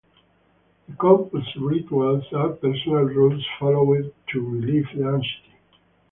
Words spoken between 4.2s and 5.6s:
to relieve the anxiety.